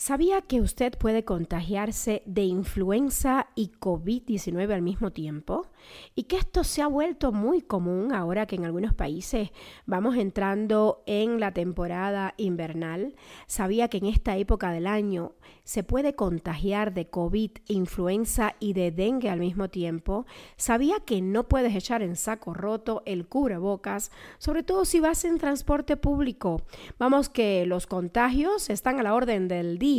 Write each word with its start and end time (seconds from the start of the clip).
¿Sabía 0.00 0.40
que 0.40 0.62
usted 0.62 0.96
puede 0.96 1.26
contagiarse 1.26 2.22
de 2.24 2.44
influenza 2.44 3.48
y 3.54 3.70
COVID-19 3.78 4.72
al 4.72 4.80
mismo 4.80 5.10
tiempo? 5.10 5.66
Y 6.14 6.22
que 6.22 6.38
esto 6.38 6.64
se 6.64 6.80
ha 6.80 6.86
vuelto 6.86 7.32
muy 7.32 7.60
común 7.60 8.14
ahora 8.14 8.46
que 8.46 8.56
en 8.56 8.64
algunos 8.64 8.94
países 8.94 9.50
vamos 9.84 10.16
entrando 10.16 11.02
en 11.04 11.38
la 11.38 11.52
temporada 11.52 12.32
invernal. 12.38 13.14
¿Sabía 13.46 13.88
que 13.88 13.98
en 13.98 14.06
esta 14.06 14.38
época 14.38 14.72
del 14.72 14.86
año 14.86 15.32
se 15.64 15.82
puede 15.82 16.14
contagiar 16.14 16.94
de 16.94 17.10
COVID, 17.10 17.50
influenza 17.68 18.56
y 18.58 18.72
de 18.72 18.92
dengue 18.92 19.28
al 19.28 19.40
mismo 19.40 19.68
tiempo? 19.68 20.24
¿Sabía 20.56 21.00
que 21.00 21.20
no 21.20 21.46
puedes 21.46 21.74
echar 21.74 22.02
en 22.02 22.16
saco 22.16 22.54
roto 22.54 23.02
el 23.04 23.28
cubrebocas, 23.28 24.10
sobre 24.38 24.62
todo 24.62 24.86
si 24.86 24.98
vas 24.98 25.26
en 25.26 25.36
transporte 25.36 25.98
público? 25.98 26.62
Vamos 26.98 27.28
que 27.28 27.66
los 27.66 27.86
contagios 27.86 28.70
están 28.70 28.98
a 28.98 29.02
la 29.02 29.12
orden 29.12 29.46
del 29.46 29.78
día 29.78 29.89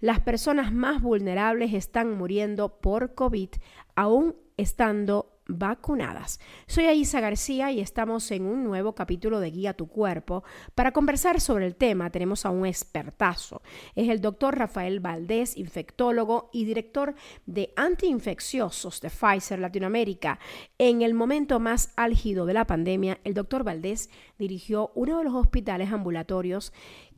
las 0.00 0.20
personas 0.20 0.72
más 0.72 1.02
vulnerables 1.02 1.74
están 1.74 2.16
muriendo 2.16 2.80
por 2.80 3.14
COVID, 3.14 3.50
aún 3.94 4.36
estando 4.56 5.31
vacunadas. 5.58 6.40
Soy 6.66 6.84
Aisa 6.84 7.20
García 7.20 7.70
y 7.70 7.80
estamos 7.80 8.30
en 8.30 8.44
un 8.44 8.64
nuevo 8.64 8.94
capítulo 8.94 9.40
de 9.40 9.50
Guía 9.50 9.74
tu 9.74 9.88
Cuerpo. 9.88 10.44
Para 10.74 10.92
conversar 10.92 11.40
sobre 11.40 11.66
el 11.66 11.76
tema 11.76 12.10
tenemos 12.10 12.44
a 12.46 12.50
un 12.50 12.66
expertazo. 12.66 13.62
Es 13.94 14.08
el 14.08 14.20
doctor 14.20 14.58
Rafael 14.58 15.00
Valdés, 15.00 15.56
infectólogo 15.56 16.50
y 16.52 16.64
director 16.64 17.14
de 17.46 17.72
antiinfecciosos 17.76 19.00
de 19.00 19.10
Pfizer 19.10 19.58
Latinoamérica. 19.58 20.38
En 20.78 21.02
el 21.02 21.14
momento 21.14 21.60
más 21.60 21.92
álgido 21.96 22.46
de 22.46 22.54
la 22.54 22.66
pandemia, 22.66 23.20
el 23.24 23.34
doctor 23.34 23.64
Valdés 23.64 24.10
dirigió 24.38 24.92
uno 24.94 25.18
de 25.18 25.24
los 25.24 25.34
hospitales 25.34 25.92
ambulatorios 25.92 26.72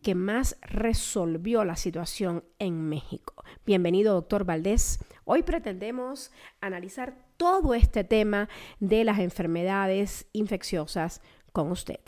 que 0.04 0.14
más 0.14 0.58
resolvió 0.60 1.64
la 1.64 1.76
situación 1.76 2.44
en 2.58 2.88
México. 2.88 3.42
Bienvenido, 3.64 4.12
doctor 4.12 4.44
Valdés. 4.44 4.98
Hoy 5.24 5.42
pretendemos 5.42 6.30
analizar 6.60 7.16
todo 7.44 7.74
este 7.74 8.04
tema 8.04 8.48
de 8.80 9.04
las 9.04 9.18
enfermedades 9.18 10.24
infecciosas 10.32 11.20
con 11.52 11.70
usted. 11.70 12.00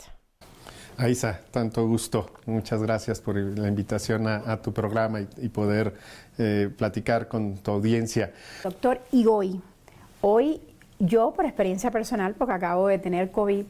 Aisa, 0.97 1.41
tanto 1.51 1.87
gusto. 1.87 2.31
Muchas 2.47 2.81
gracias 2.81 3.21
por 3.21 3.35
la 3.35 3.67
invitación 3.67 4.25
a, 4.25 4.59
tu 4.63 4.73
programa 4.73 5.21
y, 5.21 5.49
poder 5.49 5.93
eh, 6.39 6.71
platicar 6.75 7.27
con 7.27 7.55
tu 7.57 7.69
audiencia. 7.69 8.33
Doctor, 8.63 8.99
y 9.11 9.27
hoy, 9.27 9.61
hoy 10.21 10.59
yo 10.97 11.31
por 11.35 11.45
experiencia 11.45 11.91
personal, 11.91 12.33
porque 12.33 12.55
acabo 12.55 12.87
de 12.87 12.97
tener 12.97 13.29
COVID, 13.29 13.65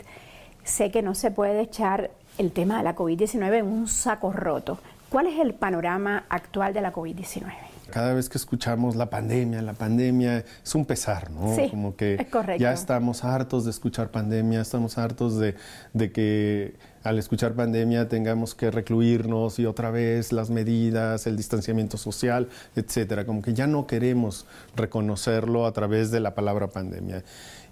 sé 0.64 0.90
que 0.90 1.02
no 1.02 1.16
se 1.16 1.32
puede 1.32 1.60
echar 1.60 2.12
el 2.38 2.54
tema 2.54 2.78
de 2.78 2.86
la 2.86 2.96
COVID-19 2.96 3.56
en 3.56 3.66
un 3.66 3.90
saco 3.90 4.32
roto. 4.32 4.80
¿Cuál 5.10 5.28
es 5.28 5.38
el 5.38 5.54
panorama 5.54 6.24
actual 6.30 6.74
de 6.74 6.80
la 6.80 6.94
COVID-19? 6.94 7.67
Cada 7.90 8.14
vez 8.14 8.30
que 8.30 8.38
escuchamos 8.38 8.96
la 8.96 9.10
pandemia, 9.10 9.62
la 9.62 9.74
pandemia 9.74 10.44
es 10.64 10.76
un 10.76 10.86
pesar, 10.86 11.32
¿no? 11.32 11.56
Sí, 11.56 11.70
Como 11.70 11.96
que 11.96 12.16
es 12.16 12.60
ya 12.60 12.74
estamos 12.74 13.24
hartos 13.24 13.66
de 13.66 13.72
escuchar 13.72 14.10
pandemia, 14.10 14.62
estamos 14.62 14.98
hartos 14.98 15.40
de, 15.40 15.56
de, 15.94 16.12
que 16.12 16.76
al 17.04 17.20
escuchar 17.20 17.54
pandemia 17.54 18.08
tengamos 18.08 18.56
que 18.56 18.72
recluirnos 18.72 19.60
y 19.60 19.66
otra 19.66 19.92
vez 19.92 20.32
las 20.32 20.50
medidas, 20.50 21.28
el 21.28 21.38
distanciamiento 21.38 21.98
social, 21.98 22.50
etcétera. 22.76 23.26
Como 23.26 23.42
que 23.42 23.54
ya 23.54 23.68
no 23.68 23.88
queremos 23.88 24.46
reconocerlo 24.76 25.66
a 25.66 25.74
través 25.74 26.12
de 26.12 26.20
la 26.20 26.36
palabra 26.36 26.68
pandemia. 26.68 27.24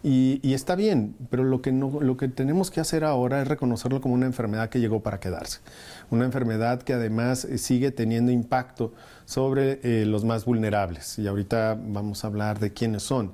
Y, 0.08 0.54
está 0.54 0.76
bien, 0.76 1.16
pero 1.32 1.44
lo 1.44 1.64
que, 1.64 1.72
no, 1.72 2.00
lo 2.00 2.16
que 2.16 2.28
tenemos 2.28 2.70
que 2.70 2.80
hacer 2.80 3.04
ahora 3.04 3.42
es 3.42 3.48
reconocerlo 3.48 4.02
como 4.02 4.14
una 4.14 4.28
enfermedad 4.28 4.70
que 4.70 4.80
llegó 4.80 5.02
para 5.02 5.20
quedarse. 5.20 5.62
Una 6.12 6.26
enfermedad 6.26 6.84
que 6.84 6.94
además 6.94 7.44
eh, 7.44 7.58
sigue 7.58 7.90
teniendo 7.90 8.32
impacto 8.32 8.94
sobre 9.26 9.80
eh, 9.82 10.06
los 10.06 10.24
más 10.24 10.46
vulnerables. 10.46 11.18
Y 11.18 11.26
ahorita 11.26 11.76
vamos 11.88 12.24
a 12.24 12.28
hablar 12.28 12.60
de 12.60 12.72
quiénes 12.72 13.02
son. 13.02 13.34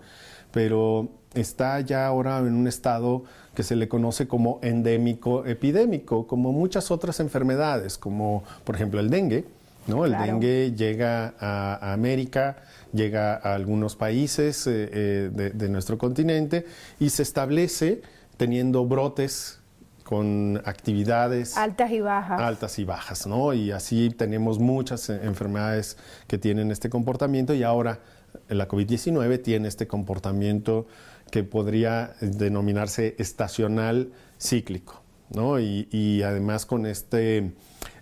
Pero 0.51 1.09
está 1.34 1.79
ya 1.81 2.06
ahora 2.06 2.39
en 2.39 2.53
un 2.53 2.67
estado 2.67 3.23
que 3.56 3.63
se 3.63 3.75
le 3.75 3.88
conoce 3.88 4.28
como 4.28 4.59
endémico 4.62 5.45
epidémico, 5.45 6.28
como 6.28 6.51
muchas 6.51 6.91
otras 6.91 7.19
enfermedades, 7.19 7.97
como 7.97 8.44
por 8.63 8.75
ejemplo 8.75 9.00
el 9.00 9.09
dengue. 9.09 9.45
¿no? 9.88 10.06
El 10.06 10.11
dengue 10.17 10.73
llega 10.75 11.34
a 11.40 11.94
América 11.94 12.57
llega 12.94 13.35
a 13.35 13.56
algunos 13.56 13.95
países 13.95 14.67
eh, 14.67 14.90
eh, 14.91 15.51
de, 15.53 15.69
nuestro 15.69 15.97
continente 15.97 16.66
y 17.00 17.09
se 17.09 17.23
establece 17.23 18.01
teniendo 18.38 18.85
brotes 18.85 19.59
con 20.03 20.61
actividades 20.66 21.57
altas 21.57 21.91
y 21.91 22.01
bajas. 22.01 22.41
Altas 22.41 22.79
y 22.79 22.84
bajas, 22.84 23.28
¿no? 23.28 23.53
Y 23.53 23.72
así 23.72 24.09
tenemos 24.09 24.59
muchas 24.59 25.09
eh, 25.09 25.22
enfermedades 25.23 25.97
que 26.28 26.38
tienen 26.38 26.72
este 26.72 26.90
comportamiento 26.90 27.53
y 27.53 27.63
ahora 27.63 28.00
la 28.49 28.67
COVID-19 28.67 29.41
tiene 29.41 29.67
este 29.67 29.87
comportamiento 29.87 30.87
que 31.29 31.43
podría 31.43 32.15
denominarse 32.21 33.15
estacional 33.17 34.11
cíclico, 34.39 35.01
¿no? 35.29 35.59
y 35.59 36.23
además 36.23 36.65
con 36.65 36.85
este 36.85 37.53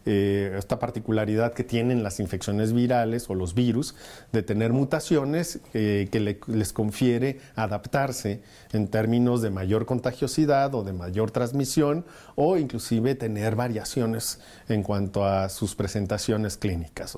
eh, 0.05 0.55
esta 0.57 0.79
particularidad 0.79 1.53
que 1.53 1.63
tienen 1.63 2.01
las 2.01 2.19
infecciones 2.19 2.73
virales 2.73 3.29
o 3.29 3.35
los 3.35 3.53
virus 3.53 3.93
de 4.31 4.41
tener 4.41 4.71
mutaciones 4.73 5.59
eh, 5.75 6.07
que 6.11 6.37
les 6.47 6.73
confiere 6.73 7.39
adaptarse 7.55 8.41
en 8.71 8.87
términos 8.87 9.41
de 9.41 9.51
mayor 9.51 9.85
contagiosidad 9.85 10.73
o 10.73 10.83
de 10.83 10.93
mayor 10.93 11.29
transmisión 11.29 12.05
o 12.35 12.57
inclusive 12.57 13.13
tener 13.13 13.55
variaciones 13.55 14.39
en 14.67 14.81
cuanto 14.81 15.25
a 15.25 15.49
sus 15.49 15.75
presentaciones 15.75 16.57
clínicas. 16.57 17.15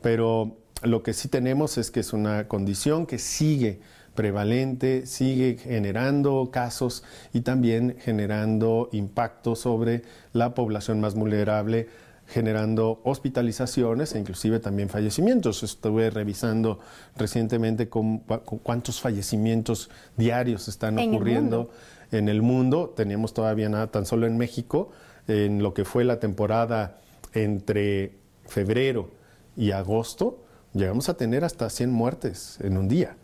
Pero 0.00 0.56
lo 0.86 1.02
que 1.02 1.12
sí 1.12 1.28
tenemos 1.28 1.78
es 1.78 1.90
que 1.90 2.00
es 2.00 2.12
una 2.12 2.48
condición 2.48 3.06
que 3.06 3.18
sigue 3.18 3.80
prevalente, 4.14 5.06
sigue 5.06 5.58
generando 5.62 6.50
casos 6.50 7.04
y 7.32 7.40
también 7.42 7.96
generando 8.00 8.88
impacto 8.92 9.54
sobre 9.54 10.02
la 10.32 10.54
población 10.54 11.00
más 11.00 11.14
vulnerable 11.14 11.88
generando 12.28 13.00
hospitalizaciones 13.04 14.14
e 14.14 14.18
inclusive 14.18 14.58
también 14.58 14.88
fallecimientos. 14.88 15.62
Estuve 15.62 16.10
revisando 16.10 16.80
recientemente 17.16 17.88
cuántos 17.88 19.00
fallecimientos 19.00 19.90
diarios 20.16 20.68
están 20.68 20.98
ocurriendo 20.98 21.70
en 22.10 22.28
el 22.28 22.42
mundo. 22.42 22.92
Tenemos 22.96 23.32
todavía 23.32 23.68
nada, 23.68 23.88
tan 23.88 24.06
solo 24.06 24.26
en 24.26 24.36
México, 24.36 24.90
en 25.28 25.62
lo 25.62 25.72
que 25.72 25.84
fue 25.84 26.04
la 26.04 26.18
temporada 26.18 26.98
entre 27.32 28.18
febrero 28.46 29.10
y 29.56 29.70
agosto, 29.70 30.45
llegamos 30.76 31.08
a 31.08 31.14
tener 31.14 31.44
hasta 31.44 31.68
100 31.70 31.90
muertes 31.90 32.58
en 32.60 32.76
un 32.76 32.88
día 32.88 33.16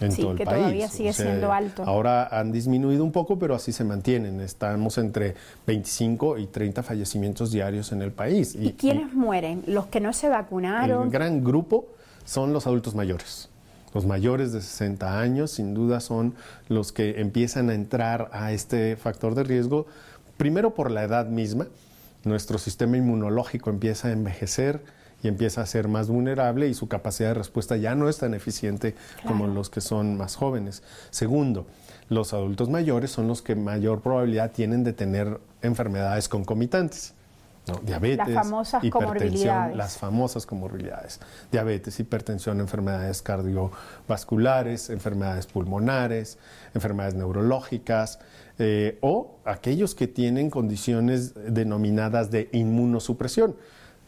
en 0.00 0.16
todo 0.16 0.32
el 0.32 0.38
que 0.38 0.44
país. 0.44 0.58
todavía 0.58 0.88
sigue 0.88 1.12
siendo 1.12 1.52
alto. 1.52 1.84
Ahora 1.84 2.26
han 2.26 2.52
disminuido 2.52 3.04
un 3.04 3.12
poco, 3.12 3.38
pero 3.38 3.54
así 3.54 3.72
se 3.72 3.84
mantienen. 3.84 4.40
Estamos 4.40 4.96
entre 4.98 5.34
25 5.66 6.38
y 6.38 6.46
30 6.46 6.82
fallecimientos 6.82 7.52
diarios 7.52 7.92
en 7.92 8.02
el 8.02 8.10
país. 8.10 8.54
¿Y, 8.54 8.72
quiénes 8.72 9.12
mueren? 9.12 9.62
¿Los 9.66 9.86
que 9.86 10.00
no 10.00 10.12
se 10.12 10.28
vacunaron? 10.28 11.04
El 11.04 11.10
gran 11.10 11.44
grupo 11.44 11.86
son 12.24 12.52
los 12.52 12.66
adultos 12.66 12.94
mayores. 12.94 13.48
Los 13.92 14.06
mayores 14.06 14.52
de 14.52 14.60
60 14.62 15.20
años, 15.20 15.50
sin 15.50 15.74
duda, 15.74 16.00
son 16.00 16.34
los 16.68 16.92
que 16.92 17.20
empiezan 17.20 17.70
a 17.70 17.74
entrar 17.74 18.30
a 18.32 18.52
este 18.52 18.96
factor 18.96 19.34
de 19.34 19.42
riesgo, 19.42 19.86
primero 20.36 20.74
por 20.74 20.90
la 20.90 21.02
edad 21.02 21.26
misma. 21.26 21.66
Nuestro 22.24 22.58
sistema 22.58 22.96
inmunológico 22.96 23.68
empieza 23.68 24.08
a 24.08 24.12
envejecer, 24.12 24.80
y 25.22 25.28
empieza 25.28 25.62
a 25.62 25.66
ser 25.66 25.88
más 25.88 26.08
vulnerable 26.08 26.68
y 26.68 26.74
su 26.74 26.88
capacidad 26.88 27.30
de 27.30 27.34
respuesta 27.34 27.76
ya 27.76 27.94
no 27.94 28.08
es 28.08 28.18
tan 28.18 28.34
eficiente 28.34 28.94
como 29.26 29.46
los 29.46 29.70
que 29.70 29.80
son 29.80 30.16
más 30.16 30.36
jóvenes. 30.36 30.82
Segundo, 31.10 31.66
los 32.08 32.32
adultos 32.32 32.68
mayores 32.68 33.10
son 33.10 33.28
los 33.28 33.42
que 33.42 33.54
mayor 33.54 34.00
probabilidad 34.00 34.50
tienen 34.52 34.84
de 34.84 34.92
tener 34.92 35.40
enfermedades 35.62 36.28
concomitantes. 36.28 37.14
Diabetes, 37.82 38.28
las 38.28 38.46
famosas 38.46 38.84
hipertensión, 38.84 39.76
las 39.76 39.98
famosas 39.98 40.46
comorbilidades. 40.46 41.20
Diabetes, 41.52 42.00
hipertensión, 42.00 42.58
enfermedades 42.58 43.22
cardiovasculares, 43.22 44.90
enfermedades 44.90 45.46
pulmonares, 45.46 46.38
enfermedades 46.74 47.14
neurológicas 47.14 48.18
eh, 48.58 48.98
o 49.02 49.36
aquellos 49.44 49.94
que 49.94 50.08
tienen 50.08 50.50
condiciones 50.50 51.34
denominadas 51.34 52.30
de 52.30 52.48
inmunosupresión 52.52 53.54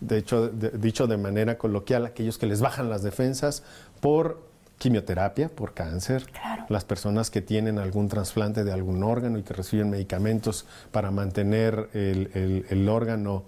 de 0.03 0.19
hecho, 0.19 0.49
dicho 0.49 1.07
de 1.07 1.17
manera 1.17 1.59
coloquial, 1.59 2.07
aquellos 2.07 2.39
que 2.39 2.47
les 2.47 2.61
bajan 2.61 2.91
las 2.91 3.03
defensas 3.03 3.63
por 4.01 4.53
quimioterapia, 4.79 5.49
por 5.49 5.75
cáncer, 5.75 6.27
las 6.69 6.85
personas 6.85 7.31
que 7.31 7.41
tienen 7.41 7.79
algún 7.79 8.09
trasplante 8.09 8.65
de 8.65 8.73
algún 8.73 9.05
órgano 9.05 9.39
y 9.39 9.45
que 9.45 9.55
reciben 9.55 9.91
medicamentos 9.91 10.67
para 10.91 11.13
mantener 11.13 11.89
el, 11.95 12.89
órgano 12.89 13.45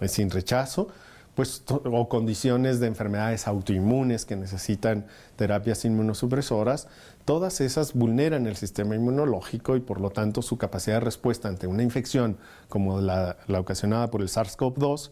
eh, 0.00 0.08
sin 0.08 0.30
rechazo, 0.30 0.88
pues, 1.34 1.62
o 1.68 2.08
condiciones 2.08 2.80
de 2.80 2.86
enfermedades 2.86 3.46
autoinmunes 3.46 4.24
que 4.24 4.34
necesitan 4.34 5.06
terapias 5.36 5.84
inmunosupresoras, 5.84 6.88
todas 7.26 7.60
esas 7.60 7.92
vulneran 7.92 8.46
el 8.46 8.56
sistema 8.56 8.96
inmunológico 8.96 9.76
y 9.76 9.80
por 9.80 10.00
lo 10.00 10.08
tanto 10.08 10.40
su 10.40 10.56
capacidad 10.56 10.96
de 10.96 11.04
respuesta 11.04 11.48
ante 11.48 11.66
una 11.66 11.82
infección 11.82 12.38
como 12.70 13.02
la, 13.02 13.36
la 13.46 13.60
ocasionada 13.60 14.10
por 14.10 14.22
el 14.22 14.28
SARS-CoV-2 14.28 15.10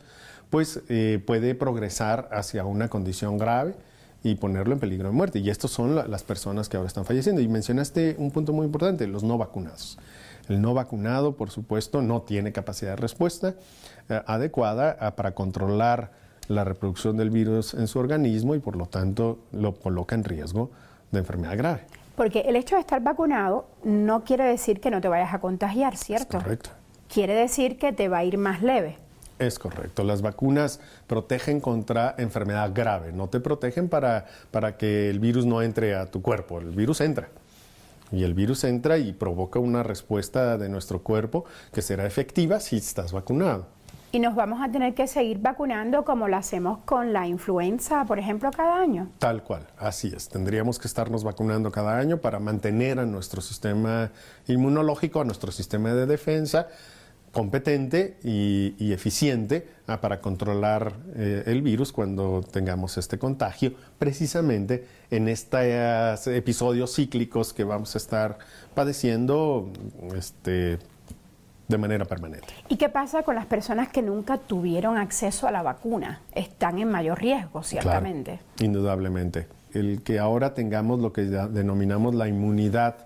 pues 0.50 0.80
eh, 0.88 1.22
puede 1.26 1.54
progresar 1.54 2.28
hacia 2.32 2.64
una 2.64 2.88
condición 2.88 3.38
grave 3.38 3.74
y 4.22 4.34
ponerlo 4.36 4.74
en 4.74 4.80
peligro 4.80 5.08
de 5.08 5.14
muerte. 5.14 5.38
Y 5.38 5.50
estos 5.50 5.70
son 5.70 5.94
las 5.94 6.22
personas 6.22 6.68
que 6.68 6.76
ahora 6.76 6.88
están 6.88 7.04
falleciendo. 7.04 7.40
Y 7.40 7.48
mencionaste 7.48 8.16
un 8.18 8.30
punto 8.30 8.52
muy 8.52 8.66
importante, 8.66 9.06
los 9.06 9.22
no 9.22 9.38
vacunados. 9.38 9.98
El 10.48 10.60
no 10.60 10.74
vacunado, 10.74 11.36
por 11.36 11.50
supuesto, 11.50 12.02
no 12.02 12.22
tiene 12.22 12.52
capacidad 12.52 12.92
de 12.92 12.96
respuesta 12.96 13.54
eh, 14.08 14.22
adecuada 14.26 14.96
ah, 15.00 15.16
para 15.16 15.32
controlar 15.32 16.12
la 16.48 16.64
reproducción 16.64 17.16
del 17.16 17.30
virus 17.30 17.74
en 17.74 17.88
su 17.88 17.98
organismo 17.98 18.54
y 18.54 18.60
por 18.60 18.76
lo 18.76 18.86
tanto 18.86 19.38
lo 19.52 19.74
coloca 19.74 20.14
en 20.14 20.22
riesgo 20.22 20.70
de 21.10 21.18
enfermedad 21.18 21.56
grave. 21.56 21.80
Porque 22.14 22.40
el 22.40 22.56
hecho 22.56 22.76
de 22.76 22.80
estar 22.80 23.02
vacunado 23.02 23.66
no 23.84 24.24
quiere 24.24 24.44
decir 24.44 24.80
que 24.80 24.90
no 24.90 25.00
te 25.00 25.08
vayas 25.08 25.34
a 25.34 25.40
contagiar, 25.40 25.96
¿cierto? 25.96 26.38
correcto. 26.38 26.70
Quiere 27.12 27.34
decir 27.34 27.78
que 27.78 27.92
te 27.92 28.08
va 28.08 28.18
a 28.18 28.24
ir 28.24 28.38
más 28.38 28.62
leve. 28.62 28.98
Es 29.38 29.58
correcto. 29.58 30.02
Las 30.02 30.22
vacunas 30.22 30.80
protegen 31.06 31.60
contra 31.60 32.14
enfermedad 32.18 32.70
grave, 32.74 33.12
no 33.12 33.28
te 33.28 33.40
protegen 33.40 33.88
para, 33.88 34.26
para 34.50 34.76
que 34.78 35.10
el 35.10 35.20
virus 35.20 35.44
no 35.44 35.60
entre 35.60 35.94
a 35.94 36.06
tu 36.06 36.22
cuerpo. 36.22 36.58
El 36.58 36.70
virus 36.70 37.00
entra. 37.02 37.28
Y 38.12 38.24
el 38.24 38.34
virus 38.34 38.64
entra 38.64 38.98
y 38.98 39.12
provoca 39.12 39.58
una 39.58 39.82
respuesta 39.82 40.56
de 40.56 40.68
nuestro 40.68 41.02
cuerpo 41.02 41.44
que 41.72 41.82
será 41.82 42.06
efectiva 42.06 42.60
si 42.60 42.76
estás 42.76 43.12
vacunado. 43.12 43.66
Y 44.12 44.20
nos 44.20 44.34
vamos 44.34 44.60
a 44.62 44.70
tener 44.70 44.94
que 44.94 45.08
seguir 45.08 45.40
vacunando 45.40 46.04
como 46.04 46.28
lo 46.28 46.36
hacemos 46.36 46.78
con 46.84 47.12
la 47.12 47.26
influenza, 47.26 48.04
por 48.06 48.18
ejemplo, 48.18 48.50
cada 48.50 48.80
año. 48.80 49.08
Tal 49.18 49.42
cual, 49.42 49.66
así 49.76 50.12
es. 50.14 50.28
Tendríamos 50.28 50.78
que 50.78 50.86
estarnos 50.86 51.24
vacunando 51.24 51.70
cada 51.70 51.98
año 51.98 52.18
para 52.18 52.38
mantener 52.38 53.00
a 53.00 53.04
nuestro 53.04 53.42
sistema 53.42 54.12
inmunológico, 54.46 55.20
a 55.20 55.24
nuestro 55.24 55.52
sistema 55.52 55.92
de 55.92 56.06
defensa 56.06 56.68
competente 57.32 58.18
y, 58.22 58.92
eficiente 58.92 59.68
ah, 59.86 60.00
para 60.00 60.20
controlar 60.20 60.94
eh, 61.14 61.42
el 61.46 61.60
virus 61.62 61.92
cuando 61.92 62.42
tengamos 62.50 62.96
este 62.96 63.18
contagio, 63.18 63.74
precisamente 63.98 64.86
en 65.10 65.28
estos 65.28 66.26
episodios 66.28 66.94
cíclicos 66.94 67.52
que 67.52 67.64
vamos 67.64 67.94
a 67.94 67.98
estar 67.98 68.38
padeciendo 68.74 69.70
este, 70.16 70.78
de 71.68 71.78
manera 71.78 72.04
permanente. 72.04 72.48
¿Y 72.68 72.76
qué 72.76 72.88
pasa 72.88 73.22
con 73.22 73.34
las 73.34 73.46
personas 73.46 73.88
que 73.88 74.02
nunca 74.02 74.38
tuvieron 74.38 74.98
acceso 74.98 75.46
a 75.46 75.50
la 75.50 75.62
vacuna? 75.62 76.20
Están 76.32 76.78
en 76.78 76.90
mayor 76.90 77.20
riesgo, 77.20 77.62
ciertamente. 77.62 78.38
indudablemente. 78.60 79.48
El 79.72 80.02
que 80.02 80.18
ahora 80.18 80.54
tengamos 80.54 81.00
lo 81.00 81.12
que 81.12 81.22
denominamos 81.22 82.14
la 82.14 82.28
inmunidad 82.28 83.05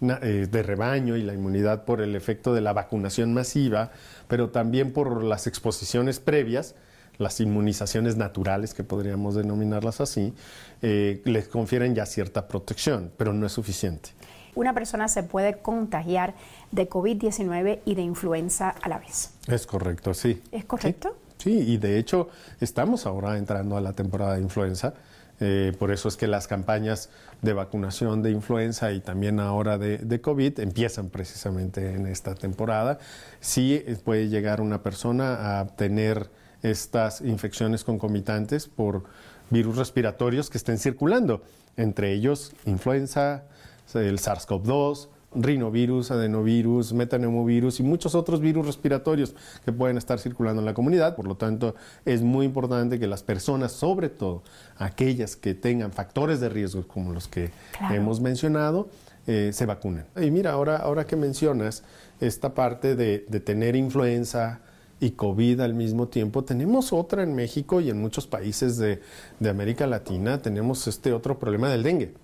de 0.00 0.62
rebaño 0.62 1.16
y 1.16 1.22
la 1.22 1.34
inmunidad 1.34 1.84
por 1.84 2.00
el 2.00 2.14
efecto 2.14 2.54
de 2.54 2.60
la 2.60 2.72
vacunación 2.72 3.34
masiva, 3.34 3.90
pero 4.28 4.50
también 4.50 4.92
por 4.92 5.24
las 5.24 5.46
exposiciones 5.46 6.20
previas, 6.20 6.74
las 7.18 7.40
inmunizaciones 7.40 8.16
naturales, 8.16 8.74
que 8.74 8.84
podríamos 8.84 9.34
denominarlas 9.34 10.00
así, 10.00 10.34
eh, 10.82 11.20
les 11.24 11.48
confieren 11.48 11.94
ya 11.94 12.06
cierta 12.06 12.46
protección, 12.46 13.10
pero 13.16 13.32
no 13.32 13.46
es 13.46 13.52
suficiente. 13.52 14.10
Una 14.54 14.72
persona 14.72 15.08
se 15.08 15.22
puede 15.22 15.58
contagiar 15.58 16.34
de 16.72 16.88
COVID-19 16.88 17.80
y 17.84 17.94
de 17.94 18.02
influenza 18.02 18.70
a 18.70 18.88
la 18.88 18.98
vez. 18.98 19.32
Es 19.46 19.66
correcto, 19.66 20.14
sí. 20.14 20.42
¿Es 20.50 20.64
correcto? 20.64 21.16
sí, 21.38 21.52
y 21.52 21.76
de 21.76 21.98
hecho 21.98 22.28
estamos 22.60 23.06
ahora 23.06 23.38
entrando 23.38 23.76
a 23.76 23.80
la 23.80 23.92
temporada 23.92 24.34
de 24.34 24.42
influenza. 24.42 24.94
Eh, 25.40 25.72
por 25.78 25.90
eso 25.92 26.08
es 26.08 26.16
que 26.16 26.26
las 26.26 26.48
campañas 26.48 27.10
de 27.42 27.52
vacunación 27.52 28.22
de 28.22 28.30
influenza 28.32 28.92
y 28.92 29.00
también 29.00 29.38
ahora 29.38 29.78
de, 29.78 30.20
COVID 30.20 30.58
empiezan 30.60 31.10
precisamente 31.10 31.94
en 31.94 32.06
esta 32.06 32.34
temporada. 32.34 32.98
Sí 33.40 33.74
eh, 33.74 33.96
puede 34.02 34.28
llegar 34.28 34.60
una 34.60 34.82
persona 34.82 35.60
a 35.60 35.66
tener 35.68 36.28
estas 36.62 37.20
infecciones 37.20 37.84
concomitantes 37.84 38.66
por 38.66 39.04
virus 39.50 39.76
respiratorios 39.76 40.50
que 40.50 40.58
estén 40.58 40.78
circulando, 40.78 41.42
entre 41.76 42.12
ellos 42.12 42.52
influenza, 42.66 43.44
el 43.94 44.18
SARS-CoV-2, 44.18 45.08
rinovirus, 45.34 46.10
adenovirus, 46.10 46.92
metaneumovirus 46.92 47.80
y 47.80 47.82
muchos 47.82 48.14
otros 48.14 48.40
virus 48.40 48.66
respiratorios 48.66 49.34
que 49.64 49.72
pueden 49.72 49.98
estar 49.98 50.18
circulando 50.18 50.60
en 50.60 50.66
la 50.66 50.74
comunidad. 50.74 51.16
Por 51.16 51.26
lo 51.26 51.36
tanto, 51.36 51.74
es 52.04 52.22
muy 52.22 52.46
importante 52.46 52.98
que 52.98 53.06
las 53.06 53.22
personas, 53.22 53.72
sobre 53.72 54.08
todo 54.08 54.42
aquellas 54.76 55.36
que 55.36 55.54
tengan 55.54 55.92
factores 55.92 56.40
de 56.40 56.48
riesgo 56.48 56.86
como 56.86 57.12
los 57.12 57.28
que 57.28 57.50
hemos 57.90 58.20
mencionado, 58.20 58.88
eh, 59.26 59.50
se 59.52 59.66
vacunen. 59.66 60.06
Y 60.20 60.30
mira, 60.30 60.52
ahora, 60.52 60.76
ahora 60.76 61.04
que 61.04 61.16
mencionas 61.16 61.82
esta 62.20 62.54
parte 62.54 62.96
de, 62.96 63.18
tener 63.40 63.76
influenza, 63.76 64.60
y 65.00 65.12
COVID 65.12 65.60
al 65.60 65.74
mismo 65.74 66.08
tiempo. 66.08 66.42
Tenemos 66.42 66.92
otra 66.92 67.22
en 67.22 67.32
México 67.32 67.80
y 67.80 67.88
en 67.88 68.00
muchos 68.00 68.26
países 68.26 68.78
de, 68.78 69.00
de 69.38 69.48
América 69.48 69.86
Latina. 69.86 70.42
Tenemos 70.42 70.88
este 70.88 71.12
otro 71.12 71.38
problema 71.38 71.70
del 71.70 71.84
dengue. 71.84 72.14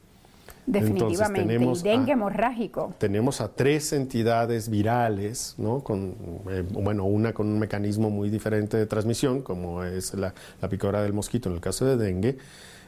Definitivamente, 0.67 1.47
tenemos 1.47 1.83
dengue 1.83 2.13
hemorrágico. 2.13 2.95
Tenemos 2.99 3.41
a 3.41 3.53
tres 3.55 3.93
entidades 3.93 4.69
virales, 4.69 5.55
¿no? 5.59 5.81
Con, 5.81 6.15
eh, 6.51 6.65
bueno, 6.71 7.05
una 7.05 7.33
con 7.33 7.49
un 7.49 7.59
mecanismo 7.59 8.11
muy 8.11 8.31
diferente 8.31 8.77
de 8.77 8.87
transmisión, 8.87 9.43
como 9.43 9.85
es 9.85 10.15
la, 10.15 10.35
la 10.63 10.69
picadura 10.69 11.03
del 11.03 11.13
mosquito 11.13 11.49
en 11.49 11.57
el 11.57 11.61
caso 11.61 11.85
de 11.85 11.97
dengue. 11.97 12.39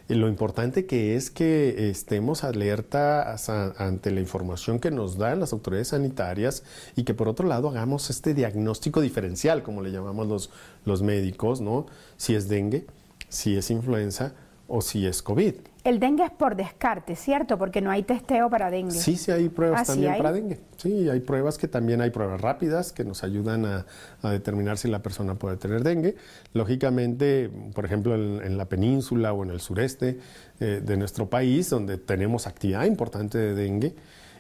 Y 0.08 0.14
lo 0.14 0.28
importante 0.28 0.86
que 0.86 1.16
es 1.16 1.30
que 1.30 1.90
estemos 1.90 2.44
alerta 2.44 3.34
ante 3.76 4.12
la 4.12 4.20
información 4.20 4.78
que 4.78 4.92
nos 4.92 5.18
dan 5.18 5.40
las 5.40 5.52
autoridades 5.52 5.88
sanitarias 5.88 6.62
y 6.94 7.02
que 7.02 7.12
por 7.12 7.28
otro 7.28 7.48
lado 7.48 7.68
hagamos 7.68 8.08
este 8.08 8.32
diagnóstico 8.32 9.00
diferencial, 9.00 9.64
como 9.64 9.82
le 9.82 9.90
llamamos 9.90 10.28
los, 10.28 10.50
los 10.84 11.02
médicos, 11.02 11.60
¿no? 11.60 11.86
Si 12.16 12.36
es 12.36 12.48
dengue, 12.48 12.86
si 13.28 13.56
es 13.56 13.70
influenza 13.70 14.32
o 14.68 14.80
si 14.80 15.06
es 15.06 15.22
COVID. 15.22 15.54
El 15.86 16.00
dengue 16.00 16.24
es 16.24 16.32
por 16.32 16.56
descarte, 16.56 17.14
¿cierto? 17.14 17.58
Porque 17.58 17.80
no 17.80 17.92
hay 17.92 18.02
testeo 18.02 18.50
para 18.50 18.72
dengue. 18.72 18.90
Sí, 18.90 19.16
sí 19.16 19.30
hay 19.30 19.48
pruebas 19.48 19.82
ah, 19.82 19.92
también 19.92 20.16
para 20.16 20.32
dengue. 20.32 20.58
Sí, 20.78 21.08
hay 21.08 21.20
pruebas 21.20 21.58
que 21.58 21.68
también 21.68 22.00
hay 22.00 22.10
pruebas 22.10 22.40
rápidas 22.40 22.92
que 22.92 23.04
nos 23.04 23.22
ayudan 23.22 23.64
a, 23.64 23.86
determinar 24.28 24.78
si 24.78 24.88
la 24.88 25.00
persona 25.00 25.36
puede 25.36 25.58
tener 25.58 25.84
dengue. 25.84 26.16
Lógicamente, 26.54 27.48
por 27.72 27.84
ejemplo, 27.84 28.16
en, 28.16 28.58
la 28.58 28.64
península 28.64 29.32
o 29.32 29.44
en 29.44 29.50
el 29.50 29.60
sureste 29.60 30.18
eh, 30.58 30.82
de 30.84 30.96
nuestro 30.96 31.30
país, 31.30 31.70
donde 31.70 31.98
tenemos 31.98 32.48
actividad 32.48 32.84
importante 32.84 33.38
de 33.38 33.54
dengue, 33.54 33.94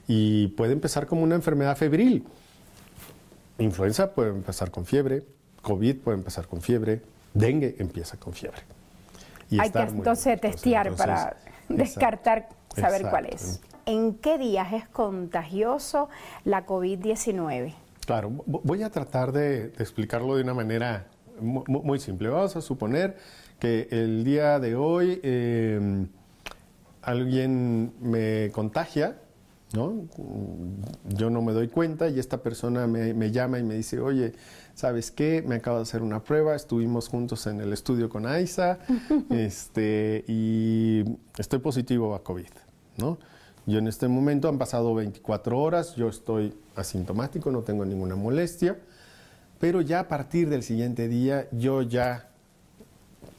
y 0.08 0.48
puede 0.48 0.72
empezar 0.72 1.06
como 1.06 1.22
una 1.22 1.36
enfermedad 1.36 1.76
febril. 1.76 2.24
Influenza 3.58 4.12
puede 4.14 4.30
empezar 4.30 4.72
con 4.72 4.84
fiebre, 4.84 5.22
COVID 5.62 5.94
puede 5.98 6.18
empezar 6.18 6.48
con 6.48 6.60
fiebre, 6.60 7.02
dengue 7.34 7.76
empieza 7.78 8.16
con 8.16 8.32
fiebre. 8.32 8.75
Hay 9.58 9.70
que 9.70 9.78
entonces 9.78 10.40
testear 10.40 10.94
para 10.94 11.36
descartar, 11.68 12.48
saber 12.74 13.02
cuál 13.08 13.26
es. 13.26 13.60
¿En 13.86 14.14
qué 14.14 14.38
días 14.38 14.72
es 14.72 14.88
contagioso 14.88 16.08
la 16.44 16.66
COVID-19? 16.66 17.74
Claro, 18.04 18.30
voy 18.46 18.82
a 18.82 18.90
tratar 18.90 19.32
de, 19.32 19.66
explicarlo 19.78 20.36
de 20.36 20.42
una 20.42 20.54
manera 20.54 21.06
muy, 21.40 21.98
simple. 21.98 22.28
Vamos 22.28 22.56
a 22.56 22.60
suponer 22.60 23.16
que 23.58 23.88
el 23.90 24.24
día 24.24 24.58
de 24.58 24.74
hoy 24.74 25.20
em, 25.22 26.08
alguien 27.02 27.92
me 28.00 28.50
contagia, 28.52 29.18
¿no? 29.72 30.06
Yo 31.04 31.30
no 31.30 31.42
me 31.42 31.52
doy 31.52 31.68
cuenta 31.68 32.08
y 32.08 32.18
esta 32.18 32.42
persona 32.42 32.86
me, 32.86 33.14
me 33.14 33.30
llama 33.30 33.58
y 33.58 33.62
me 33.62 33.74
dice, 33.74 34.00
oye, 34.00 34.34
¿sabes 34.76 35.10
qué? 35.10 35.42
Me 35.44 35.56
acabo 35.56 35.78
de 35.78 35.82
hacer 35.82 36.02
una 36.02 36.22
prueba, 36.22 36.54
estuvimos 36.54 37.08
juntos 37.08 37.46
en 37.46 37.60
el 37.60 37.72
estudio 37.72 38.08
con 38.08 38.26
AISA 38.26 38.78
este, 39.30 40.22
y 40.28 41.02
estoy 41.38 41.58
positivo 41.58 42.14
a 42.14 42.22
COVID, 42.22 42.50
¿no? 42.98 43.18
Yo 43.64 43.78
en 43.80 43.88
este 43.88 44.06
momento 44.06 44.48
han 44.48 44.58
pasado 44.58 44.94
24 44.94 45.58
horas, 45.58 45.96
yo 45.96 46.08
estoy 46.08 46.54
asintomático, 46.76 47.50
no 47.50 47.62
tengo 47.62 47.84
ninguna 47.84 48.14
molestia, 48.14 48.78
pero 49.58 49.80
ya 49.80 50.00
a 50.00 50.08
partir 50.08 50.48
del 50.48 50.62
siguiente 50.62 51.08
día 51.08 51.48
yo 51.50 51.82
ya 51.82 52.28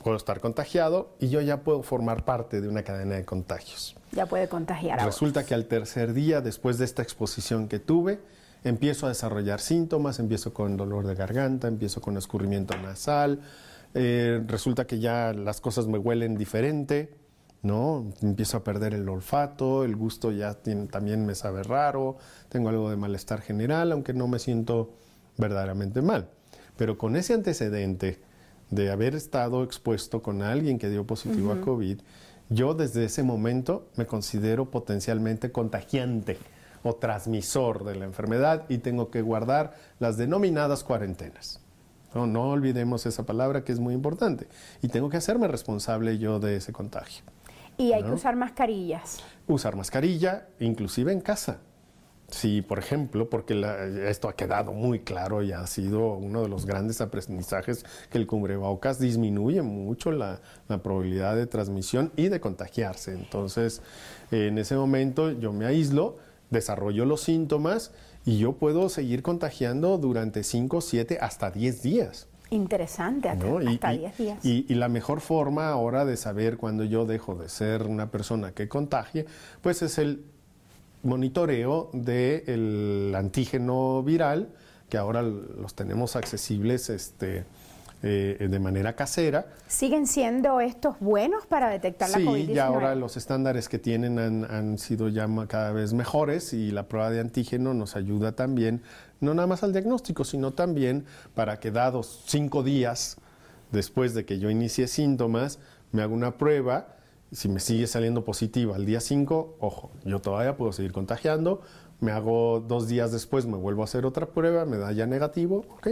puedo 0.03 0.17
estar 0.17 0.41
contagiado 0.41 1.11
y 1.19 1.29
yo 1.29 1.39
ya 1.41 1.61
puedo 1.61 1.83
formar 1.83 2.25
parte 2.25 2.61
de 2.61 2.67
una 2.67 2.81
cadena 2.83 3.15
de 3.15 3.25
contagios. 3.25 3.95
Ya 4.11 4.25
puede 4.25 4.49
contagiar. 4.49 5.05
Resulta 5.05 5.45
que 5.45 5.53
al 5.53 5.65
tercer 5.65 6.13
día, 6.13 6.41
después 6.41 6.77
de 6.77 6.85
esta 6.85 7.03
exposición 7.03 7.67
que 7.67 7.79
tuve, 7.79 8.19
empiezo 8.67 9.05
a 9.05 9.09
desarrollar 9.09 9.59
síntomas, 9.59 10.19
empiezo 10.19 10.53
con 10.53 10.77
dolor 10.77 11.07
de 11.07 11.15
garganta, 11.15 11.67
empiezo 11.67 12.01
con 12.01 12.17
escurrimiento 12.17 12.77
nasal, 12.77 13.41
eh, 13.93 14.43
resulta 14.47 14.85
que 14.85 14.99
ya 14.99 15.33
las 15.33 15.61
cosas 15.61 15.87
me 15.87 15.97
huelen 15.97 16.37
diferente, 16.37 17.13
¿no? 17.61 18.11
Empiezo 18.21 18.57
a 18.57 18.63
perder 18.63 18.93
el 18.93 19.07
olfato, 19.09 19.83
el 19.83 19.95
gusto 19.95 20.31
ya 20.31 20.55
también 20.89 21.25
me 21.25 21.35
sabe 21.35 21.63
raro, 21.63 22.17
tengo 22.49 22.69
algo 22.69 22.89
de 22.89 22.97
malestar 22.97 23.41
general, 23.41 23.91
aunque 23.91 24.13
no 24.13 24.27
me 24.27 24.39
siento 24.39 24.93
verdaderamente 25.37 26.01
mal. 26.01 26.29
Pero 26.75 26.97
con 26.97 27.15
ese 27.15 27.33
antecedente 27.33 28.19
de 28.69 28.91
haber 28.91 29.15
estado 29.15 29.63
expuesto 29.63 30.21
con 30.21 30.41
alguien 30.41 30.77
que 30.77 30.89
dio 30.89 31.05
positivo 31.05 31.51
a 31.51 31.61
COVID, 31.61 31.99
yo 32.49 32.73
desde 32.73 33.05
ese 33.05 33.23
momento 33.23 33.89
me 33.95 34.05
considero 34.05 34.69
potencialmente 34.69 35.51
contagiante 35.51 36.37
transmisor 36.99 37.83
de 37.83 37.95
la 37.95 38.05
enfermedad 38.05 38.65
y 38.69 38.79
tengo 38.79 39.11
que 39.11 39.21
guardar 39.21 39.75
las 39.99 40.17
denominadas 40.17 40.83
cuarentenas. 40.83 41.61
No, 42.15 42.25
no 42.25 42.49
olvidemos 42.49 43.05
esa 43.05 43.25
palabra 43.25 43.63
que 43.63 43.71
es 43.71 43.79
muy 43.79 43.93
importante. 43.93 44.47
Y 44.81 44.87
tengo 44.87 45.09
que 45.09 45.17
hacerme 45.17 45.47
responsable 45.47 46.17
yo 46.17 46.39
de 46.39 46.55
ese 46.55 46.73
contagio. 46.73 47.23
Y 47.77 47.93
hay 47.93 48.03
que 48.03 48.11
usar 48.11 48.35
mascarillas. 48.35 49.19
Usar 49.45 49.75
mascarilla, 49.75 50.47
inclusive 50.59 51.11
en 51.11 51.21
casa. 51.21 51.59
Sí, 52.29 52.61
por 52.61 52.77
ejemplo, 52.77 53.29
porque 53.29 53.55
esto 54.05 54.27
ha 54.27 54.35
quedado 54.35 54.73
muy 54.73 54.99
claro 54.99 55.43
y 55.43 55.53
ha 55.53 55.65
sido 55.65 56.15
uno 56.15 56.41
de 56.41 56.49
los 56.49 56.65
grandes 56.65 56.99
aprendizajes 56.99 57.85
que 58.09 58.17
el 58.17 58.27
cubrebocas 58.27 58.99
disminuye 58.99 59.61
mucho 59.61 60.11
la, 60.11 60.41
probabilidad 60.67 61.37
de 61.37 61.47
transmisión 61.47 62.11
y 62.17 62.27
de 62.27 62.41
contagiarse. 62.41 63.13
Entonces, 63.13 63.81
en 64.31 64.57
ese 64.57 64.75
momento 64.75 65.31
yo 65.31 65.53
me 65.53 65.65
aíslo, 65.65 66.17
desarrollo 66.49 67.05
los 67.05 67.21
síntomas 67.21 67.91
y 68.25 68.37
yo 68.37 68.53
puedo 68.53 68.89
seguir 68.89 69.23
contagiando 69.23 69.97
durante 69.97 70.43
5, 70.43 70.81
7, 70.81 71.17
hasta 71.21 71.51
10 71.51 71.81
días. 71.81 72.27
Interesante, 72.49 73.29
hasta 73.29 73.91
10 73.91 74.17
días. 74.17 74.45
Y, 74.45 74.73
la 74.75 74.87
mejor 74.89 75.21
forma 75.21 75.69
ahora 75.69 76.05
de 76.05 76.17
saber 76.17 76.57
cuándo 76.57 76.83
yo 76.83 77.05
dejo 77.05 77.35
de 77.35 77.49
ser 77.49 77.83
una 77.83 78.09
persona 78.09 78.53
que 78.53 78.67
contagie, 78.67 79.25
pues 79.61 79.81
es 79.81 79.97
el 79.97 80.23
monitoreo 81.03 81.89
del 81.93 83.13
antígeno 83.15 84.01
viral, 84.03 84.49
que 84.89 84.97
ahora 84.97 85.21
los 85.21 85.75
tenemos 85.75 86.15
accesibles 86.15 86.89
este, 86.89 87.45
eh, 88.09 88.47
de 88.47 88.59
manera 88.59 88.95
casera. 88.95 89.47
¿Siguen 89.67 90.07
siendo 90.07 90.61
estos 90.61 90.99
buenos 90.99 91.45
para 91.45 91.69
detectar 91.69 92.09
la 92.09 92.19
COVID-19? 92.19 92.45
Sí, 92.45 92.53
ya 92.53 92.67
ahora 92.67 92.95
los 92.95 93.17
estándares 93.17 93.67
que 93.67 93.79
tienen 93.79 94.17
han, 94.17 94.77
sido 94.77 95.09
ya 95.09 95.27
cada 95.47 95.71
vez 95.71 95.93
mejores 95.93 96.53
y 96.53 96.71
la 96.71 96.87
prueba 96.87 97.09
de 97.09 97.19
antígeno 97.19 97.73
nos 97.73 97.95
ayuda 97.95 98.33
también, 98.33 98.81
no 99.19 99.33
nada 99.33 99.47
más 99.47 99.63
al 99.63 99.73
diagnóstico, 99.73 100.23
sino 100.23 100.53
también 100.53 101.05
para 101.35 101.59
que 101.59 101.71
dados 101.71 102.23
cinco 102.27 102.63
días 102.63 103.17
después 103.71 104.13
de 104.13 104.25
que 104.25 104.39
yo 104.39 104.49
inicie 104.49 104.87
síntomas, 104.87 105.59
me 105.91 106.01
haga 106.01 106.13
una 106.13 106.37
prueba 106.37 106.97
si 107.31 107.49
me 107.49 107.59
sigue 107.59 107.87
saliendo 107.87 108.23
positiva 108.23 108.75
al 108.75 108.85
día 108.85 109.01
5, 109.01 109.57
ojo, 109.59 109.91
yo 110.05 110.19
todavía 110.19 110.55
puedo 110.55 110.71
seguir 110.71 110.93
contagiando, 110.93 111.61
me 111.99 112.11
hago 112.11 112.63
dos 112.65 112.87
días 112.87 113.11
después, 113.11 113.45
me 113.45 113.57
vuelvo 113.57 113.81
a 113.81 113.85
hacer 113.85 114.05
otra 114.05 114.27
prueba, 114.27 114.65
me 114.65 114.77
da 114.77 114.91
ya 114.91 115.07
negativo, 115.07 115.65
ok, 115.69 115.89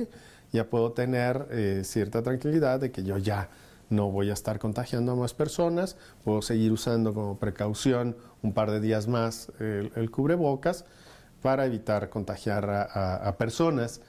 ya 0.55 0.69
puedo 0.69 0.91
tener 0.91 1.47
eh, 1.51 1.81
cierta 1.83 2.23
tranquilidad 2.23 2.79
de 2.79 2.91
que 2.91 3.03
yo 3.03 3.17
ya 3.17 3.49
no 3.89 4.09
voy 4.09 4.31
a 4.31 4.33
estar 4.33 4.57
contagiando 4.57 5.11
a 5.11 5.15
más 5.15 5.33
personas, 5.35 5.95
puedo 6.23 6.41
seguir 6.41 6.71
usando 6.71 7.13
como 7.13 7.37
precaución 7.37 8.17
un 8.41 8.53
par 8.53 8.71
de 8.71 8.79
días 8.79 9.07
más 9.07 9.51
el, 9.59 10.09
cubrebocas 10.09 10.85
para 11.43 11.67
evitar 11.67 12.09
contagiar 12.09 12.67
a 12.67 13.35
personas 13.37 14.01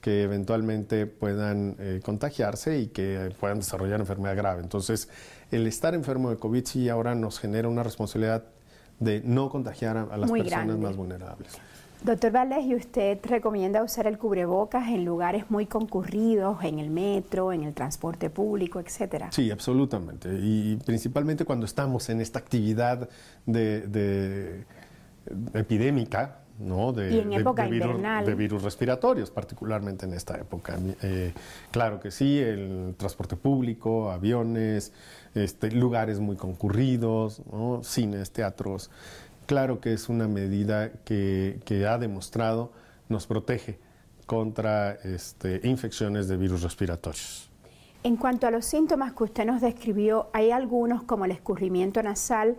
que 0.00 0.22
eventualmente 0.22 1.06
puedan 1.06 1.76
eh, 1.78 2.00
contagiarse 2.04 2.78
y 2.78 2.86
que 2.88 3.34
puedan 3.40 3.58
desarrollar 3.58 4.00
enfermedad 4.00 4.36
grave. 4.36 4.62
Entonces, 4.62 5.08
el 5.50 5.66
estar 5.66 5.94
enfermo 5.94 6.30
de 6.30 6.36
COVID 6.36 6.64
sí 6.64 6.88
ahora 6.88 7.14
nos 7.14 7.40
genera 7.40 7.68
una 7.68 7.82
responsabilidad 7.82 8.44
de 9.00 9.20
no 9.24 9.48
contagiar 9.48 9.96
a, 9.96 10.16
las 10.16 10.30
personas 10.30 10.78
más 10.78 10.96
vulnerables. 10.96 11.58
Doctor 12.02 12.30
Valdés, 12.30 12.64
¿y 12.64 12.74
usted 12.74 13.18
recomienda 13.24 13.82
usar 13.82 14.06
el 14.06 14.18
cubrebocas 14.18 14.88
en 14.88 15.04
lugares 15.04 15.50
muy 15.50 15.66
concurridos, 15.66 16.62
en 16.62 16.78
el 16.78 16.90
metro, 16.90 17.52
en 17.52 17.64
el 17.64 17.74
transporte 17.74 18.30
público, 18.30 18.78
etcétera? 18.78 19.30
Sí, 19.32 19.50
absolutamente. 19.50 20.28
Y 20.40 20.76
principalmente 20.84 21.44
cuando 21.44 21.66
estamos 21.66 22.08
en 22.08 22.20
esta 22.20 22.38
actividad 22.38 23.08
de 23.46 24.64
epidémica, 25.54 26.38
¿no? 26.58 26.92
De, 26.92 27.14
y 27.14 27.18
en 27.20 27.32
época 27.32 27.64
de, 27.64 27.70
virus, 27.70 28.02
de, 28.24 28.34
virus, 28.34 28.62
respiratorios, 28.62 29.30
particularmente 29.30 30.06
en 30.06 30.14
esta 30.14 30.36
época. 30.36 30.76
Eh, 31.02 31.32
claro 31.70 32.00
que 32.00 32.10
sí, 32.10 32.38
el 32.38 32.94
transporte 32.96 33.36
público, 33.36 34.10
aviones, 34.10 34.92
este, 35.34 35.70
lugares 35.70 36.18
muy 36.20 36.36
concurridos, 36.36 37.42
cines, 37.82 38.30
teatros. 38.32 38.90
Claro 39.48 39.80
que 39.80 39.94
es 39.94 40.10
una 40.10 40.28
medida 40.28 40.92
que, 41.06 41.58
que 41.64 41.86
ha 41.86 41.96
demostrado 41.96 42.70
nos 43.08 43.26
protege 43.26 43.78
contra 44.26 44.92
este, 44.92 45.62
infecciones 45.64 46.28
de 46.28 46.36
virus 46.36 46.60
respiratorios. 46.60 47.48
En 48.02 48.16
cuanto 48.16 48.46
a 48.46 48.50
los 48.50 48.66
síntomas 48.66 49.14
que 49.14 49.24
usted 49.24 49.46
nos 49.46 49.62
describió, 49.62 50.28
hay 50.34 50.50
algunos 50.50 51.02
como 51.02 51.24
el 51.24 51.30
escurrimiento 51.30 52.02
nasal 52.02 52.58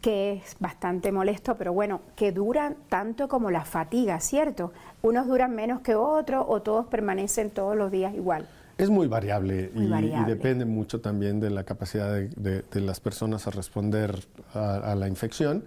que 0.00 0.32
es 0.32 0.56
bastante 0.58 1.12
molesto, 1.12 1.56
pero 1.56 1.74
bueno, 1.74 2.00
que 2.16 2.32
duran 2.32 2.76
tanto 2.88 3.28
como 3.28 3.50
la 3.50 3.66
fatiga, 3.66 4.18
¿cierto? 4.20 4.72
Unos 5.02 5.26
duran 5.26 5.54
menos 5.54 5.82
que 5.82 5.94
otros 5.94 6.46
o 6.48 6.62
todos 6.62 6.86
permanecen 6.86 7.50
todos 7.50 7.76
los 7.76 7.90
días 7.90 8.14
igual. 8.14 8.48
Es 8.78 8.88
muy 8.88 9.08
variable, 9.08 9.70
y, 9.74 10.24
depende 10.24 10.64
mucho 10.64 11.02
también 11.02 11.38
de 11.38 11.50
la 11.50 11.64
capacidad 11.64 12.14
de, 12.14 12.80
las 12.80 12.98
personas 12.98 13.46
a 13.46 13.50
responder 13.50 14.24
a, 14.54 14.94
la 14.94 15.06
infección. 15.06 15.64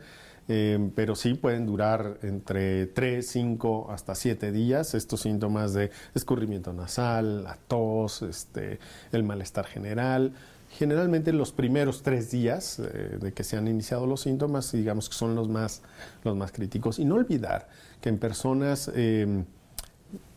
Eh, 0.49 0.89
pero 0.93 1.15
sí 1.15 1.35
pueden 1.35 1.65
durar 1.65 2.17
entre 2.21 2.87
3, 2.87 3.25
5 3.25 3.91
hasta 3.91 4.13
7 4.13 4.51
días 4.51 4.93
estos 4.93 5.21
síntomas 5.21 5.73
de 5.73 5.89
escurrimiento 6.13 6.73
nasal, 6.73 7.43
la 7.43 7.57
tos, 7.67 8.21
este, 8.23 8.79
el 9.11 9.23
malestar 9.23 9.65
general. 9.65 10.33
Generalmente 10.77 11.31
los 11.33 11.51
primeros 11.51 12.01
tres 12.01 12.31
días 12.31 12.79
eh, 12.79 13.17
de 13.21 13.31
que 13.31 13.43
se 13.43 13.57
han 13.57 13.67
iniciado 13.67 14.07
los 14.07 14.21
síntomas, 14.21 14.71
digamos 14.71 15.07
que 15.07 15.15
son 15.15 15.35
los 15.35 15.47
más, 15.47 15.83
los 16.23 16.35
más 16.35 16.51
críticos. 16.51 16.97
Y 16.97 17.05
no 17.05 17.15
olvidar 17.15 17.69
que 18.01 18.09
en 18.09 18.17
personas 18.17 18.91
em, 18.95 19.45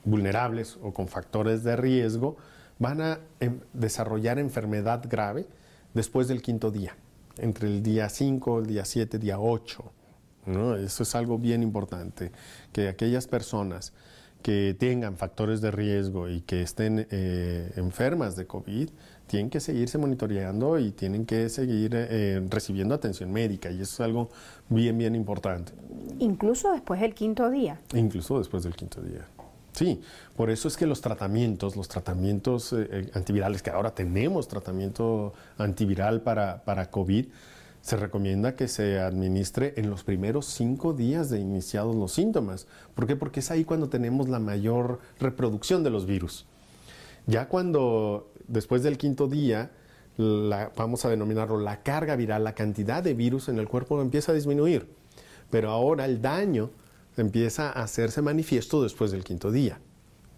vulnerables 0.05 0.79
o 0.83 0.93
con 0.93 1.09
factores 1.09 1.65
de 1.65 1.77
riesgo 1.77 2.37
van 2.79 3.01
a 3.01 3.19
em, 3.41 3.61
desarrollar 3.73 4.39
enfermedad 4.39 5.03
grave 5.09 5.47
después 5.95 6.29
del 6.29 6.43
quinto 6.43 6.71
día, 6.71 6.95
entre 7.39 7.69
el 7.69 7.83
día 7.83 8.11
5, 8.11 8.59
el 8.59 8.67
día 8.67 8.85
7, 8.85 9.19
día 9.19 9.41
8. 9.41 9.93
Eso 10.47 11.03
es 11.03 11.15
algo 11.15 11.39
bien 11.39 11.63
importante, 11.63 12.33
que 12.73 12.89
aquellas 12.89 13.27
personas 13.27 13.93
que 14.43 14.77
tengan 14.79 15.17
factores 15.17 15.61
de 15.61 15.73
riesgo 15.73 16.29
y 16.29 16.41
que 16.43 16.63
estén 16.63 17.07
eh, 17.11 17.73
enfermas 17.77 18.37
de 18.37 18.47
COVID, 18.47 18.91
tienen 19.27 19.51
que 19.51 19.61
seguirse 19.61 19.99
monitoreando 19.99 20.79
y 20.79 20.93
tienen 20.93 21.27
que 21.27 21.49
seguir 21.49 21.91
eh, 21.95 22.41
recibiendo 22.49 22.95
atención 22.95 23.33
médica 23.33 23.71
y 23.71 23.81
eso 23.81 23.83
es 23.83 24.01
algo 24.01 24.31
bien, 24.69 24.97
bien 24.99 25.15
importante. 25.15 25.73
Incluso 26.21 26.73
después 26.73 27.01
del 27.01 27.15
quinto 27.15 27.51
día. 27.51 27.81
Incluso 27.95 28.39
después 28.39 28.63
del 28.63 28.75
quinto 28.75 29.01
día. 29.01 29.27
Sí, 29.73 30.01
por 30.37 30.49
eso 30.49 30.69
es 30.69 30.77
que 30.77 30.87
los 30.87 31.03
tratamientos, 31.03 31.77
los 31.77 31.89
tratamientos 31.89 32.73
eh, 32.73 32.89
eh, 32.91 33.11
antivirales, 33.13 33.63
que 33.63 33.71
ahora 33.71 33.95
tenemos 33.95 34.49
tratamiento 34.49 35.35
antiviral 35.59 36.23
para, 36.23 36.65
para 36.65 36.91
COVID, 36.91 37.27
se 37.87 37.97
recomienda 37.97 38.57
que 38.57 38.67
se 38.67 38.99
administre 38.99 39.75
en 39.77 39.89
los 39.89 40.03
primeros 40.03 40.47
cinco 40.47 40.93
días 40.93 41.31
de 41.31 41.39
iniciados 41.39 41.95
los 41.95 42.11
síntomas. 42.11 42.67
¿Por 42.97 43.07
qué? 43.07 43.15
Porque 43.15 43.39
es 43.39 43.53
ahí 43.53 43.65
cuando 43.65 43.89
tenemos 43.89 44.29
la 44.29 44.41
mayor 44.41 44.99
reproducción 45.21 45.85
de 45.85 45.91
los 45.91 46.05
virus. 46.05 46.47
Ya 47.29 47.47
cuando 47.47 48.33
después 48.49 48.83
del 48.83 48.99
quinto 48.99 49.29
día, 49.29 49.71
vamos 50.19 51.05
a 51.05 51.11
denominarlo 51.11 51.61
la 51.61 51.85
carga 51.85 52.17
viral, 52.17 52.43
la 52.43 52.57
cantidad 52.57 53.05
de 53.05 53.15
virus 53.15 53.49
en 53.49 53.61
el 53.61 53.69
cuerpo 53.69 54.03
empieza 54.03 54.33
a 54.33 54.35
disminuir. 54.35 54.89
Pero 55.51 55.71
ahora 55.71 56.07
el 56.07 56.21
daño 56.21 56.71
empieza 57.17 57.69
a 57.69 57.85
hacerse 57.85 58.21
manifiesto 58.21 58.83
después 58.83 59.13
del 59.13 59.23
quinto 59.23 59.53
día. 59.53 59.79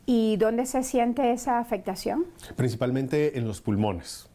¿Y 0.05 0.37
dónde 0.37 0.67
se 0.67 0.83
siente 0.83 1.33
esa 1.33 1.61
afectación? 1.61 2.27
Principalmente 2.57 3.39
en 3.39 3.49
los 3.49 3.63
pulmones, 3.63 4.29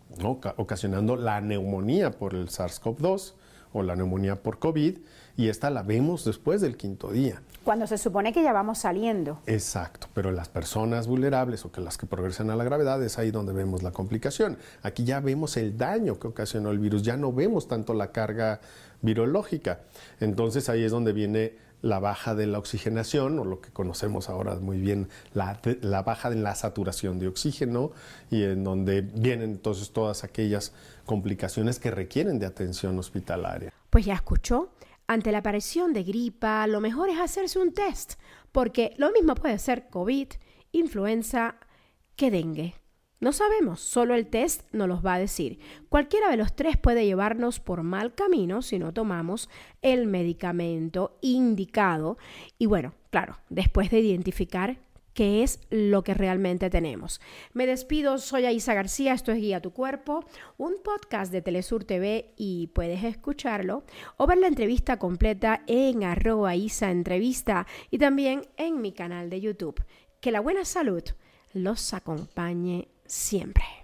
ocasionando 0.58 1.15
la 1.15 1.41
neumonía 1.41 2.12
por 2.12 2.34
el 2.36 2.50
SARS-CoV-2 2.50 3.34
o 3.74 3.84
la 3.84 3.96
neumonía 3.96 4.41
por 4.41 4.60
COVID, 4.60 4.98
y 5.36 5.50
esta 5.50 5.70
la 5.72 5.82
vemos 5.82 6.25
después 6.25 6.62
del 6.62 6.77
quinto 6.77 7.12
día. 7.12 7.41
Cuando 7.63 7.88
se 7.88 7.98
supone 7.98 8.34
que 8.34 8.43
ya 8.43 8.53
vamos 8.53 8.79
saliendo. 8.79 9.39
Exacto, 9.48 10.08
pero 10.13 10.32
las 10.32 10.50
personas 10.50 11.08
vulnerables 11.08 11.65
o 11.65 11.72
que 11.72 11.82
las 11.82 11.98
que 11.98 12.05
progresan 12.05 12.50
a 12.50 12.55
la 12.55 12.63
gravedad 12.63 13.01
es 13.01 13.17
ahí 13.17 13.32
donde 13.32 13.53
vemos 13.53 13.82
la 13.82 13.91
complicación. 13.91 14.58
Aquí 14.84 15.05
ya 15.05 15.22
vemos 15.22 15.58
el 15.58 15.77
daño 15.77 16.20
que 16.20 16.27
ocasionó 16.27 16.72
el 16.72 16.79
virus, 16.79 17.03
ya 17.03 17.17
no 17.17 17.32
vemos 17.32 17.67
tanto 17.67 17.93
la 17.93 18.12
carga 18.12 18.60
virológica. 19.04 19.82
Entonces 20.20 20.70
ahí 20.70 20.84
es 20.84 20.92
donde 20.92 21.14
viene 21.14 21.54
la 21.84 22.00
baja 22.00 22.34
de 22.34 22.48
la 22.48 22.58
oxigenación, 22.58 23.38
o 23.38 23.44
lo 23.44 23.60
que 23.62 23.70
conocemos 23.70 24.30
ahora 24.30 24.56
muy 24.56 24.80
bien, 24.80 25.10
la, 25.34 25.60
la, 25.82 26.02
baja 26.02 26.30
de 26.30 26.38
la 26.38 26.56
saturación 26.56 27.20
de 27.20 27.28
oxígeno, 27.28 27.92
y 28.32 28.44
en 28.44 28.64
donde 28.64 29.02
vienen 29.02 29.52
entonces 29.52 29.92
todas 29.92 30.24
aquellas 30.24 30.72
complicaciones 31.06 31.80
que 31.80 31.92
requieren 31.92 32.40
de 32.40 32.46
atención 32.46 32.98
hospitalaria. 32.98 33.72
Pues 33.90 34.06
ya 34.06 34.14
escuchó, 34.14 34.72
ante 35.08 35.34
la 35.34 35.40
aparición 35.40 35.92
de 35.92 36.04
gripa, 36.04 36.66
lo 36.68 36.80
mejor 36.80 37.10
es 37.10 37.20
hacerse 37.20 37.60
un 37.60 37.74
test, 37.74 38.14
porque 38.54 38.94
lo 38.98 39.12
mismo 39.12 39.36
puede 39.36 39.60
ser 39.60 39.90
COVID, 39.90 40.30
influenza 40.72 41.58
que 42.16 42.32
dengue. 42.32 42.76
No 43.24 43.32
sabemos, 43.32 43.80
solo 43.80 44.15
el 44.15 44.27
test 44.27 44.63
nos 44.74 44.89
los 44.89 45.06
va 45.06 45.13
a 45.13 45.18
decir. 45.18 45.58
Cualquiera 45.88 46.30
de 46.30 46.36
los 46.36 46.58
tres 46.58 46.75
puede 46.75 47.06
llevarnos 47.06 47.62
por 47.62 47.82
mal 47.82 48.13
camino 48.13 48.62
si 48.62 48.80
no 48.80 48.92
tomamos 48.94 49.50
el 49.82 50.08
medicamento 50.08 51.18
indicado. 51.22 52.18
Y 52.60 52.65
bueno, 52.65 52.94
claro, 53.12 53.38
después 53.48 53.89
de 53.92 54.01
identificar 54.01 54.77
que 55.13 55.42
es 55.42 55.62
lo 55.70 56.03
que 56.03 56.13
realmente 56.13 56.70
tenemos. 56.70 57.22
Me 57.53 57.65
despido, 57.65 58.18
soy 58.18 58.44
Aisa 58.44 58.74
García, 58.74 59.13
esto 59.13 59.32
es 59.32 59.38
Guía 59.38 59.62
tu 59.62 59.72
Cuerpo, 59.72 60.25
un 60.58 60.74
podcast 60.84 61.32
de 61.32 61.42
Telesur 61.42 61.86
TV 61.86 62.34
y 62.36 62.72
puedes 62.74 63.06
escucharlo 63.06 63.86
o 64.18 64.27
ver 64.27 64.39
la 64.39 64.48
entrevista 64.48 65.00
completa 65.00 65.63
en 65.68 66.03
arroba 66.03 66.58
Isa 66.58 66.92
Entrevista 66.92 67.68
y 67.89 68.00
también 68.00 68.48
en 68.58 68.82
mi 68.82 68.92
canal 68.92 69.30
de 69.30 69.39
YouTube. 69.39 69.82
Que 70.20 70.34
la 70.34 70.42
buena 70.42 70.65
salud 70.65 71.03
los 71.53 71.94
acompañe 71.94 72.89
siempre. 73.13 73.83